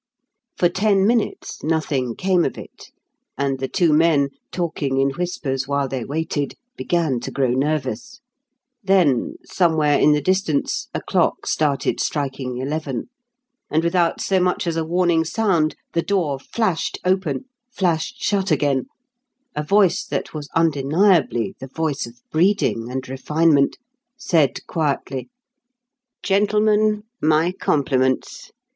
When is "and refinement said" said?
22.89-24.65